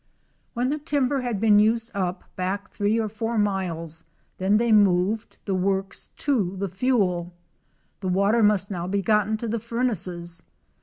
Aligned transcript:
When 0.55 0.69
the 0.69 0.79
timber 0.79 1.21
had 1.21 1.39
been 1.39 1.59
used 1.59 1.91
up 1.93 2.23
back 2.35 2.71
three 2.71 2.97
or 2.99 3.07
four 3.07 3.37
miles, 3.37 4.05
then 4.39 4.57
they 4.57 4.71
moved 4.71 5.37
the 5.45 5.53
works 5.53 6.07
to 6.17 6.55
the 6.57 6.69
fuel. 6.69 7.35
The 7.99 8.07
water 8.09 8.41
must 8.41 8.71
now 8.71 8.87
be 8.87 9.03
gotten 9.03 9.37
to 9.37 9.47
the 9.47 9.59
furnaces. 9.59 10.45